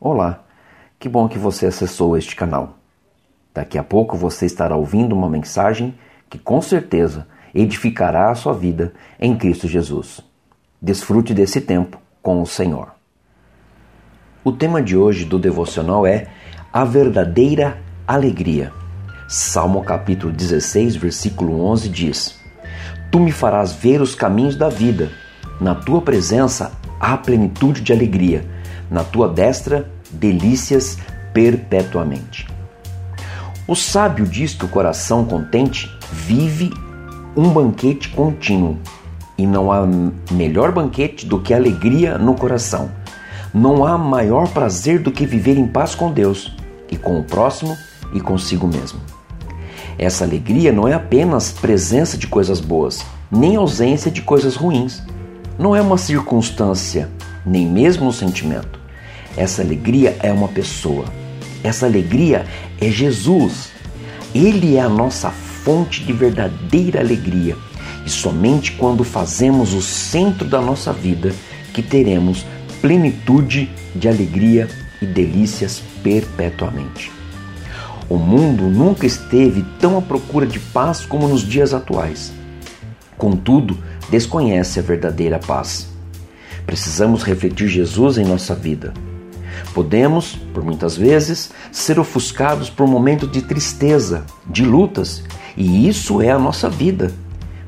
[0.00, 0.44] Olá,
[0.96, 2.78] que bom que você acessou este canal.
[3.52, 5.92] Daqui a pouco você estará ouvindo uma mensagem
[6.30, 10.20] que com certeza edificará a sua vida em Cristo Jesus.
[10.80, 12.92] Desfrute desse tempo com o Senhor.
[14.44, 16.28] O tema de hoje do devocional é
[16.72, 18.72] a verdadeira alegria.
[19.26, 22.40] Salmo capítulo 16, versículo 11 diz:
[23.10, 25.10] Tu me farás ver os caminhos da vida.
[25.60, 26.70] Na tua presença
[27.00, 28.57] há plenitude de alegria.
[28.90, 30.98] Na tua destra, delícias
[31.32, 32.46] perpetuamente.
[33.66, 36.72] O sábio diz que o coração contente vive
[37.36, 38.78] um banquete contínuo.
[39.36, 39.86] E não há
[40.32, 42.90] melhor banquete do que alegria no coração.
[43.54, 46.56] Não há maior prazer do que viver em paz com Deus
[46.90, 47.76] e com o próximo
[48.12, 49.00] e consigo mesmo.
[49.98, 55.02] Essa alegria não é apenas presença de coisas boas, nem ausência de coisas ruins.
[55.58, 57.08] Não é uma circunstância,
[57.44, 58.77] nem mesmo um sentimento.
[59.38, 61.04] Essa alegria é uma pessoa.
[61.62, 62.44] Essa alegria
[62.80, 63.70] é Jesus.
[64.34, 67.56] Ele é a nossa fonte de verdadeira alegria.
[68.04, 71.32] E somente quando fazemos o centro da nossa vida
[71.72, 72.44] que teremos
[72.82, 74.68] plenitude de alegria
[75.00, 77.12] e delícias perpetuamente.
[78.08, 82.32] O mundo nunca esteve tão à procura de paz como nos dias atuais.
[83.16, 83.78] Contudo,
[84.10, 85.86] desconhece a verdadeira paz.
[86.66, 88.92] Precisamos refletir Jesus em nossa vida.
[89.74, 95.22] Podemos, por muitas vezes, ser ofuscados por um momento de tristeza, de lutas,
[95.56, 97.12] e isso é a nossa vida.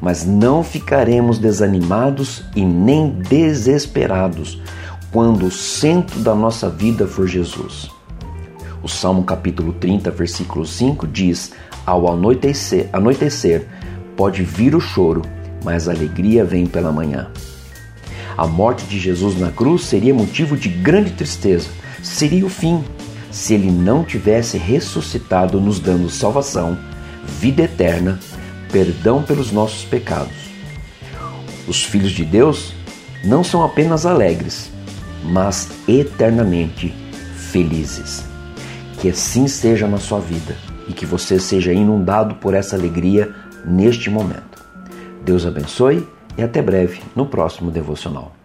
[0.00, 4.62] Mas não ficaremos desanimados e nem desesperados
[5.10, 7.90] quando o centro da nossa vida for Jesus.
[8.82, 11.52] O Salmo capítulo 30, versículo 5 diz:
[11.84, 13.66] Ao anoitecer, anoitecer
[14.16, 15.22] pode vir o choro,
[15.64, 17.28] mas a alegria vem pela manhã.
[18.38, 21.68] A morte de Jesus na cruz seria motivo de grande tristeza,
[22.04, 22.84] seria o fim,
[23.32, 26.78] se ele não tivesse ressuscitado, nos dando salvação,
[27.26, 28.20] vida eterna,
[28.70, 30.36] perdão pelos nossos pecados.
[31.66, 32.72] Os filhos de Deus
[33.24, 34.70] não são apenas alegres,
[35.24, 36.94] mas eternamente
[37.50, 38.24] felizes.
[39.00, 43.34] Que assim seja na sua vida e que você seja inundado por essa alegria
[43.64, 44.64] neste momento.
[45.24, 46.06] Deus abençoe
[46.38, 48.37] e até breve no próximo devocional.